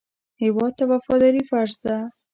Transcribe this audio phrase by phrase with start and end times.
[0.41, 1.97] هېواد ته وفاداري فرض ده